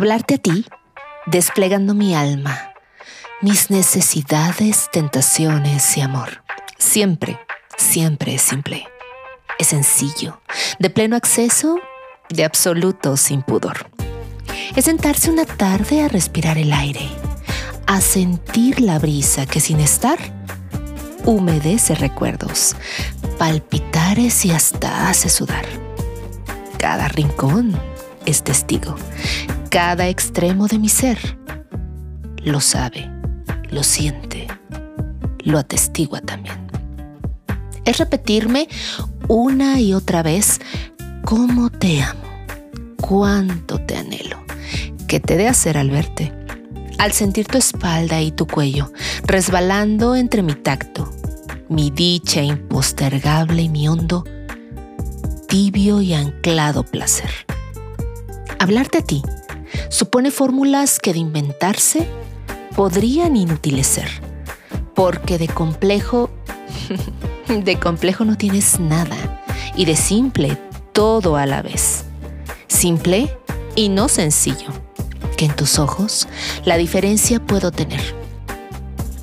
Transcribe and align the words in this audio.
Hablarte 0.00 0.36
a 0.36 0.38
ti, 0.38 0.64
desplegando 1.26 1.92
mi 1.92 2.14
alma, 2.14 2.72
mis 3.42 3.70
necesidades, 3.70 4.88
tentaciones 4.90 5.94
y 5.98 6.00
amor. 6.00 6.42
Siempre, 6.78 7.38
siempre 7.76 8.36
es 8.36 8.40
simple. 8.40 8.88
Es 9.58 9.66
sencillo, 9.66 10.40
de 10.78 10.88
pleno 10.88 11.16
acceso, 11.16 11.78
de 12.30 12.46
absoluto 12.46 13.18
sin 13.18 13.42
pudor. 13.42 13.90
Es 14.74 14.86
sentarse 14.86 15.30
una 15.30 15.44
tarde 15.44 16.02
a 16.02 16.08
respirar 16.08 16.56
el 16.56 16.72
aire, 16.72 17.06
a 17.86 18.00
sentir 18.00 18.80
la 18.80 18.98
brisa 18.98 19.44
que 19.44 19.60
sin 19.60 19.80
estar 19.80 20.18
humedece 21.26 21.94
recuerdos, 21.94 22.74
palpitares 23.36 24.46
y 24.46 24.52
hasta 24.52 25.10
hace 25.10 25.28
sudar. 25.28 25.66
Cada 26.78 27.06
rincón 27.08 27.78
es 28.24 28.42
testigo, 28.42 28.96
cada 29.70 30.08
extremo 30.08 30.66
de 30.66 30.80
mi 30.80 30.88
ser 30.88 31.38
lo 32.42 32.60
sabe, 32.60 33.08
lo 33.70 33.84
siente, 33.84 34.48
lo 35.44 35.58
atestigua 35.58 36.20
también. 36.20 36.56
Es 37.84 37.98
repetirme 37.98 38.68
una 39.28 39.78
y 39.80 39.94
otra 39.94 40.24
vez 40.24 40.60
cómo 41.24 41.70
te 41.70 42.02
amo, 42.02 42.20
cuánto 43.00 43.78
te 43.78 43.96
anhelo, 43.96 44.42
qué 45.06 45.20
te 45.20 45.36
de 45.36 45.46
hacer 45.46 45.78
al 45.78 45.90
verte, 45.90 46.32
al 46.98 47.12
sentir 47.12 47.46
tu 47.46 47.56
espalda 47.56 48.20
y 48.20 48.32
tu 48.32 48.48
cuello 48.48 48.92
resbalando 49.24 50.16
entre 50.16 50.42
mi 50.42 50.54
tacto, 50.54 51.12
mi 51.68 51.92
dicha 51.92 52.42
impostergable 52.42 53.62
y 53.62 53.68
mi 53.68 53.86
hondo, 53.86 54.24
tibio 55.46 56.00
y 56.00 56.14
anclado 56.14 56.82
placer. 56.82 57.30
Hablarte 58.58 58.98
a 58.98 59.02
ti 59.02 59.22
supone 59.90 60.30
fórmulas 60.30 60.98
que 60.98 61.12
de 61.12 61.18
inventarse 61.18 62.06
podrían 62.74 63.36
inutilecer, 63.36 64.08
porque 64.94 65.36
de 65.36 65.48
complejo, 65.48 66.30
de 67.48 67.78
complejo 67.78 68.24
no 68.24 68.38
tienes 68.38 68.80
nada 68.80 69.42
y 69.76 69.84
de 69.84 69.96
simple 69.96 70.56
todo 70.92 71.36
a 71.36 71.44
la 71.44 71.60
vez. 71.60 72.04
Simple 72.68 73.36
y 73.74 73.88
no 73.88 74.08
sencillo, 74.08 74.68
que 75.36 75.44
en 75.46 75.56
tus 75.56 75.78
ojos 75.78 76.28
la 76.64 76.76
diferencia 76.76 77.44
puedo 77.44 77.72
tener. 77.72 78.00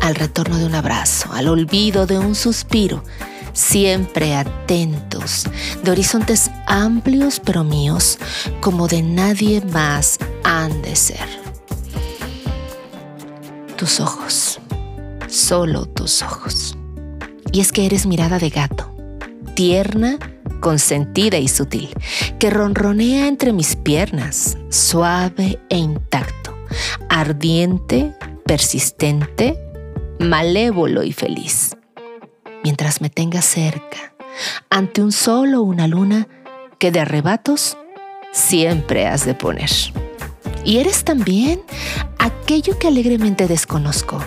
Al 0.00 0.14
retorno 0.14 0.58
de 0.58 0.66
un 0.66 0.74
abrazo, 0.74 1.32
al 1.32 1.48
olvido 1.48 2.06
de 2.06 2.18
un 2.18 2.34
suspiro, 2.34 3.04
siempre 3.52 4.34
atentos, 4.34 5.44
de 5.82 5.90
horizontes 5.90 6.50
amplios 6.66 7.40
pero 7.40 7.64
míos, 7.64 8.18
como 8.60 8.88
de 8.88 9.02
nadie 9.02 9.60
más 9.60 10.18
han 10.44 10.82
de 10.82 10.96
ser. 10.96 11.26
Tus 13.76 14.00
ojos, 14.00 14.60
solo 15.28 15.86
tus 15.86 16.22
ojos. 16.22 16.76
Y 17.52 17.60
es 17.60 17.72
que 17.72 17.86
eres 17.86 18.06
mirada 18.06 18.38
de 18.38 18.50
gato, 18.50 18.94
tierna, 19.54 20.18
consentida 20.60 21.38
y 21.38 21.48
sutil, 21.48 21.90
que 22.38 22.50
ronronea 22.50 23.26
entre 23.26 23.52
mis 23.52 23.76
piernas, 23.76 24.56
suave 24.70 25.58
e 25.68 25.76
intacto, 25.76 26.56
ardiente, 27.08 28.14
persistente, 28.46 29.58
malévolo 30.18 31.02
y 31.02 31.12
feliz 31.12 31.76
mientras 32.62 33.00
me 33.00 33.10
tengas 33.10 33.44
cerca, 33.44 34.14
ante 34.70 35.02
un 35.02 35.12
sol 35.12 35.54
o 35.54 35.62
una 35.62 35.86
luna 35.86 36.28
que 36.78 36.90
de 36.90 37.00
arrebatos 37.00 37.76
siempre 38.32 39.06
has 39.06 39.26
de 39.26 39.34
poner. 39.34 39.70
Y 40.64 40.78
eres 40.78 41.04
también 41.04 41.62
aquello 42.18 42.78
que 42.78 42.88
alegremente 42.88 43.48
desconozco, 43.48 44.18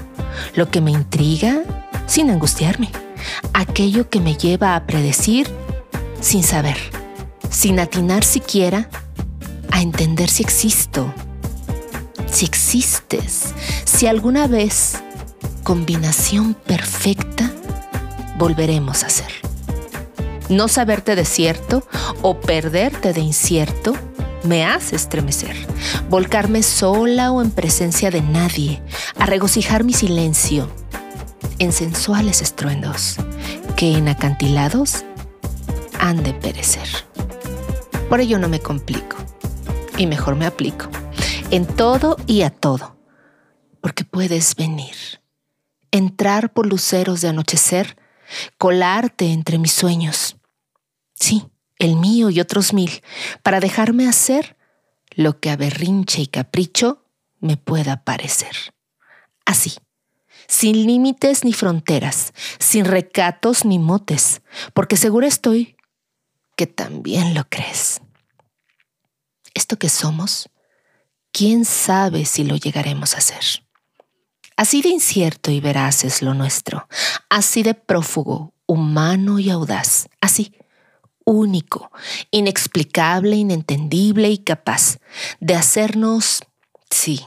lo 0.55 0.69
que 0.69 0.81
me 0.81 0.91
intriga 0.91 1.63
sin 2.07 2.29
angustiarme, 2.29 2.89
aquello 3.53 4.09
que 4.09 4.19
me 4.19 4.35
lleva 4.35 4.75
a 4.75 4.85
predecir 4.85 5.47
sin 6.19 6.43
saber, 6.43 6.77
sin 7.49 7.79
atinar 7.79 8.23
siquiera 8.23 8.89
a 9.71 9.81
entender 9.81 10.29
si 10.29 10.43
existo, 10.43 11.13
si 12.31 12.45
existes, 12.45 13.53
si 13.85 14.07
alguna 14.07 14.47
vez 14.47 14.95
combinación 15.63 16.53
perfecta 16.53 17.51
volveremos 18.37 19.03
a 19.03 19.09
ser. 19.09 19.31
No 20.49 20.67
saberte 20.67 21.15
de 21.15 21.25
cierto 21.25 21.87
o 22.21 22.39
perderte 22.39 23.13
de 23.13 23.21
incierto 23.21 23.95
me 24.43 24.63
hace 24.63 24.95
estremecer, 24.95 25.55
volcarme 26.15 26.63
sola 26.63 27.29
o 27.33 27.41
en 27.41 27.51
presencia 27.51 28.09
de 28.09 28.21
nadie, 28.21 28.81
a 29.19 29.25
regocijar 29.25 29.83
mi 29.83 29.91
silencio 29.91 30.71
en 31.59 31.73
sensuales 31.73 32.41
estruendos 32.41 33.17
que 33.75 33.97
en 33.97 34.07
acantilados 34.07 35.03
han 35.99 36.23
de 36.23 36.33
perecer. 36.33 36.87
Por 38.07 38.21
ello 38.21 38.39
no 38.39 38.47
me 38.47 38.61
complico 38.61 39.17
y 39.97 40.07
mejor 40.07 40.37
me 40.37 40.45
aplico 40.45 40.87
en 41.51 41.65
todo 41.65 42.15
y 42.27 42.43
a 42.43 42.49
todo, 42.49 42.95
porque 43.81 44.05
puedes 44.05 44.55
venir, 44.55 44.95
entrar 45.91 46.53
por 46.53 46.65
luceros 46.65 47.19
de 47.19 47.27
anochecer 47.27 47.97
colarte 48.57 49.33
entre 49.33 49.57
mis 49.57 49.73
sueños. 49.73 50.37
Sí, 51.13 51.45
el 51.77 51.97
mío 51.97 52.29
y 52.29 52.39
otros 52.39 52.71
mil, 52.71 53.03
para 53.43 53.59
dejarme 53.59 54.07
hacer 54.07 54.55
lo 55.15 55.39
que 55.39 55.49
a 55.49 55.55
berrinche 55.55 56.21
y 56.21 56.27
capricho 56.27 57.05
me 57.39 57.57
pueda 57.57 58.03
parecer. 58.03 58.73
Así, 59.45 59.73
sin 60.47 60.85
límites 60.85 61.43
ni 61.43 61.53
fronteras, 61.53 62.33
sin 62.59 62.85
recatos 62.85 63.65
ni 63.65 63.79
motes, 63.79 64.41
porque 64.73 64.97
segura 64.97 65.27
estoy 65.27 65.75
que 66.55 66.67
también 66.67 67.33
lo 67.33 67.47
crees. 67.49 68.01
Esto 69.53 69.77
que 69.77 69.89
somos, 69.89 70.49
quién 71.31 71.65
sabe 71.65 72.25
si 72.25 72.43
lo 72.43 72.55
llegaremos 72.55 73.15
a 73.15 73.21
ser. 73.21 73.43
Así 74.57 74.81
de 74.81 74.89
incierto 74.89 75.51
y 75.51 75.59
veraz 75.59 76.05
es 76.05 76.21
lo 76.21 76.33
nuestro, 76.33 76.87
así 77.29 77.61
de 77.61 77.73
prófugo, 77.73 78.53
humano 78.65 79.37
y 79.39 79.49
audaz, 79.49 80.07
así, 80.21 80.55
único, 81.25 81.91
inexplicable, 82.31 83.35
inentendible 83.35 84.29
y 84.29 84.37
capaz 84.37 84.99
de 85.39 85.55
hacernos, 85.55 86.43
sí, 86.89 87.25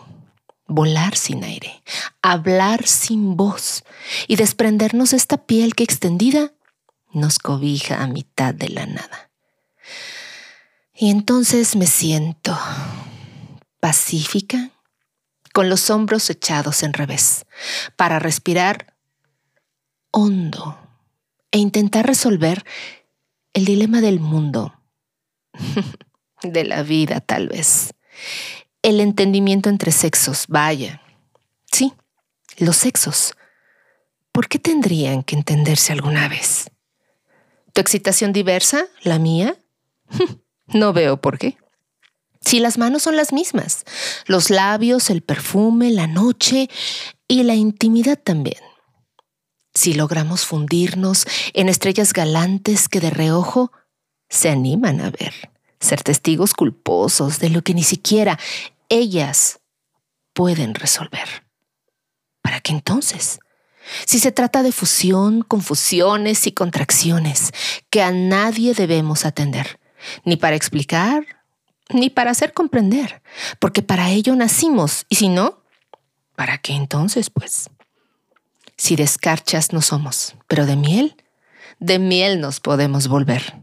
volar 0.67 1.17
sin 1.17 1.45
aire, 1.45 1.83
hablar 2.23 2.87
sin 2.87 3.37
voz 3.37 3.85
y 4.27 4.37
desprendernos 4.37 5.13
esta 5.13 5.47
piel 5.47 5.75
que 5.75 5.85
extendida 5.85 6.53
nos 7.13 7.39
cobija 7.39 8.03
a 8.03 8.07
mitad 8.07 8.55
de 8.55 8.69
la 8.69 8.87
nada. 8.87 9.31
Y 10.95 11.11
entonces 11.11 11.77
me 11.77 11.87
siento 11.87 12.59
pacífica, 13.81 14.71
con 15.55 15.69
los 15.69 15.91
hombros 15.91 16.29
echados 16.31 16.83
en 16.83 16.93
revés, 16.93 17.47
para 17.97 18.19
respirar 18.19 18.95
hondo 20.11 20.79
e 21.51 21.59
intentar 21.59 22.07
resolver 22.07 22.65
el 23.59 23.65
dilema 23.65 24.01
del 24.01 24.21
mundo, 24.21 24.81
de 26.43 26.65
la 26.65 26.83
vida 26.83 27.21
tal 27.21 27.49
vez, 27.49 27.93
el 28.83 29.01
entendimiento 29.01 29.69
entre 29.69 29.93
sexos, 29.93 30.47
vaya, 30.49 31.03
sí, 31.71 31.93
los 32.57 32.77
sexos. 32.77 33.35
¿Por 34.33 34.49
qué 34.49 34.59
tendrían 34.59 35.25
que 35.25 35.35
entenderse 35.35 35.93
alguna 35.93 36.29
vez? 36.29 36.71
¿Tu 37.73 37.81
excitación 37.81 38.33
diversa, 38.33 38.87
la 39.03 39.19
mía? 39.19 39.57
no 40.67 40.93
veo 40.93 41.21
por 41.21 41.39
qué 41.39 41.59
si 42.41 42.61
las 42.61 42.79
manos 42.79 43.03
son 43.03 43.17
las 43.17 43.33
mismas, 43.33 43.85
los 44.27 44.49
labios, 44.49 45.11
el 45.11 45.23
perfume, 45.23 45.91
la 45.91 46.07
noche 46.07 46.71
y 47.27 47.43
la 47.43 47.55
intimidad 47.55 48.19
también. 48.19 48.63
Si 49.79 49.95
logramos 49.95 50.45
fundirnos 50.45 51.25
en 51.53 51.69
estrellas 51.69 52.13
galantes 52.13 52.89
que 52.89 52.99
de 52.99 53.11
reojo 53.11 53.71
se 54.29 54.49
animan 54.51 55.01
a 55.01 55.11
ver, 55.11 55.53
ser 55.79 56.03
testigos 56.03 56.53
culposos 56.53 57.39
de 57.39 57.49
lo 57.49 57.63
que 57.63 57.75
ni 57.75 57.85
siquiera 57.85 58.41
ellas 58.89 59.61
pueden 60.33 60.75
resolver. 60.75 61.47
¿Para 62.43 62.59
qué 62.59 62.73
entonces? 62.73 63.39
Si 64.05 64.19
se 64.19 64.33
trata 64.33 64.65
de 64.65 64.73
fusión, 64.73 65.43
confusiones 65.43 66.49
y 66.49 66.51
contracciones 66.51 67.53
que 67.89 68.03
a 68.03 68.11
nadie 68.11 68.75
debemos 68.75 69.25
atender, 69.25 69.79
ni 70.25 70.37
para 70.37 70.57
explicar, 70.57 71.25
ni 71.91 72.11
para 72.11 72.33
hacer 72.33 72.53
comprender, 72.53 73.23
porque 73.61 73.83
para 73.83 74.11
ello 74.11 74.35
nacimos, 74.35 75.07
y 75.09 75.15
si 75.15 75.29
no, 75.29 75.63
¿para 76.35 76.59
qué 76.59 76.73
entonces, 76.73 77.31
pues? 77.31 77.71
Si 78.79 78.97
de 78.97 79.03
escarchas 79.03 79.73
no 79.73 79.83
somos, 79.83 80.37
pero 80.47 80.65
de 80.65 80.77
miel, 80.77 81.17
de 81.81 81.99
miel 81.99 82.41
nos 82.41 82.61
podemos 82.61 83.09
volver, 83.09 83.63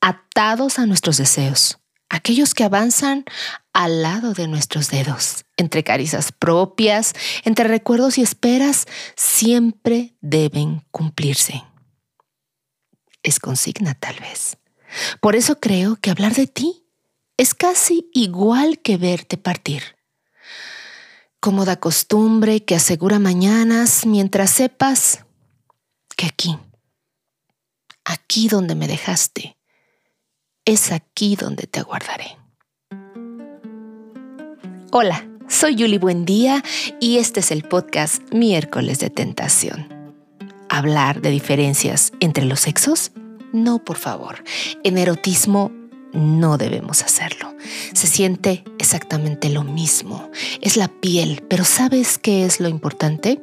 atados 0.00 0.78
a 0.78 0.86
nuestros 0.86 1.16
deseos, 1.16 1.78
aquellos 2.08 2.54
que 2.54 2.62
avanzan 2.62 3.24
al 3.72 4.02
lado 4.02 4.34
de 4.34 4.46
nuestros 4.46 4.90
dedos, 4.90 5.46
entre 5.56 5.82
caricias 5.82 6.30
propias, 6.30 7.14
entre 7.44 7.66
recuerdos 7.66 8.18
y 8.18 8.22
esperas, 8.22 8.86
siempre 9.16 10.14
deben 10.20 10.84
cumplirse. 10.90 11.64
Es 13.22 13.40
consigna 13.40 13.94
tal 13.94 14.16
vez. 14.20 14.58
Por 15.20 15.36
eso 15.36 15.58
creo 15.58 15.96
que 15.96 16.10
hablar 16.10 16.34
de 16.34 16.46
ti 16.46 16.84
es 17.38 17.54
casi 17.54 18.10
igual 18.12 18.80
que 18.80 18.98
verte 18.98 19.38
partir. 19.38 19.96
Cómoda 21.42 21.74
costumbre 21.74 22.64
que 22.64 22.76
asegura 22.76 23.18
mañanas 23.18 24.06
mientras 24.06 24.48
sepas 24.48 25.24
que 26.16 26.26
aquí, 26.26 26.56
aquí 28.04 28.46
donde 28.46 28.76
me 28.76 28.86
dejaste, 28.86 29.56
es 30.64 30.92
aquí 30.92 31.34
donde 31.34 31.66
te 31.66 31.80
aguardaré. 31.80 32.36
Hola, 34.92 35.28
soy 35.48 35.74
Yuli 35.74 35.98
Buendía 35.98 36.62
y 37.00 37.18
este 37.18 37.40
es 37.40 37.50
el 37.50 37.64
podcast 37.64 38.22
Miércoles 38.32 39.00
de 39.00 39.10
Tentación. 39.10 39.88
¿Hablar 40.68 41.22
de 41.22 41.30
diferencias 41.30 42.12
entre 42.20 42.44
los 42.44 42.60
sexos? 42.60 43.10
No, 43.52 43.84
por 43.84 43.96
favor. 43.96 44.44
En 44.84 44.96
erotismo 44.96 45.72
no 46.12 46.58
debemos 46.58 47.02
hacerlo. 47.02 47.54
Se 47.94 48.06
siente 48.06 48.64
exactamente 48.78 49.48
lo 49.48 49.64
mismo. 49.64 50.30
Es 50.60 50.76
la 50.76 50.88
piel, 50.88 51.42
pero 51.48 51.64
¿sabes 51.64 52.18
qué 52.18 52.44
es 52.44 52.60
lo 52.60 52.68
importante? 52.68 53.40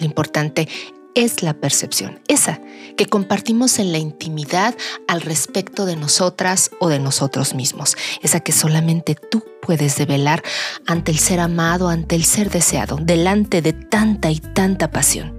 Lo 0.00 0.06
importante 0.06 0.68
es 1.14 1.42
la 1.42 1.54
percepción, 1.54 2.20
esa 2.28 2.60
que 2.96 3.06
compartimos 3.06 3.78
en 3.78 3.90
la 3.90 3.98
intimidad 3.98 4.74
al 5.08 5.22
respecto 5.22 5.86
de 5.86 5.96
nosotras 5.96 6.70
o 6.78 6.88
de 6.88 6.98
nosotros 6.98 7.54
mismos, 7.54 7.96
esa 8.22 8.40
que 8.40 8.52
solamente 8.52 9.14
tú 9.14 9.42
puedes 9.62 9.96
develar 9.96 10.42
ante 10.86 11.12
el 11.12 11.18
ser 11.18 11.40
amado, 11.40 11.88
ante 11.88 12.16
el 12.16 12.24
ser 12.24 12.50
deseado, 12.50 12.98
delante 13.00 13.62
de 13.62 13.72
tanta 13.72 14.30
y 14.30 14.40
tanta 14.40 14.90
pasión. 14.90 15.34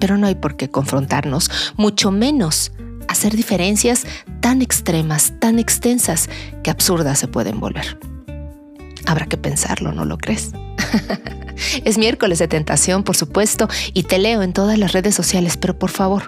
Pero 0.00 0.18
no 0.18 0.26
hay 0.26 0.34
por 0.34 0.56
qué 0.56 0.68
confrontarnos, 0.68 1.50
mucho 1.76 2.10
menos 2.10 2.72
hacer 3.14 3.34
diferencias 3.34 4.06
tan 4.40 4.60
extremas, 4.60 5.32
tan 5.38 5.58
extensas, 5.58 6.28
que 6.62 6.70
absurdas 6.70 7.18
se 7.18 7.28
pueden 7.28 7.60
volver. 7.60 7.98
Habrá 9.06 9.26
que 9.26 9.36
pensarlo, 9.36 9.92
¿no 9.92 10.04
lo 10.04 10.18
crees? 10.18 10.52
es 11.84 11.96
miércoles 11.96 12.40
de 12.40 12.48
tentación, 12.48 13.04
por 13.04 13.16
supuesto, 13.16 13.68
y 13.92 14.02
te 14.02 14.18
leo 14.18 14.42
en 14.42 14.52
todas 14.52 14.78
las 14.78 14.92
redes 14.92 15.14
sociales, 15.14 15.56
pero 15.56 15.78
por 15.78 15.90
favor, 15.90 16.24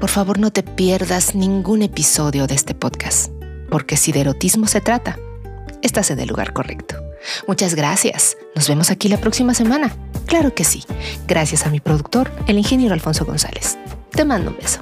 por 0.00 0.08
favor 0.08 0.38
no 0.38 0.50
te 0.50 0.62
pierdas 0.62 1.34
ningún 1.34 1.82
episodio 1.82 2.46
de 2.46 2.54
este 2.54 2.74
podcast, 2.74 3.30
porque 3.70 3.96
si 3.96 4.12
de 4.12 4.22
erotismo 4.22 4.66
se 4.66 4.80
trata, 4.80 5.18
estás 5.82 6.10
en 6.10 6.20
el 6.20 6.28
lugar 6.28 6.54
correcto. 6.54 6.96
Muchas 7.46 7.74
gracias. 7.74 8.36
Nos 8.54 8.68
vemos 8.68 8.90
aquí 8.90 9.08
la 9.08 9.20
próxima 9.20 9.52
semana. 9.52 9.92
Claro 10.26 10.54
que 10.54 10.64
sí. 10.64 10.84
Gracias 11.26 11.66
a 11.66 11.70
mi 11.70 11.80
productor, 11.80 12.30
el 12.46 12.56
ingeniero 12.56 12.94
Alfonso 12.94 13.24
González. 13.24 13.76
Te 14.12 14.24
mando 14.24 14.50
un 14.50 14.56
beso. 14.56 14.80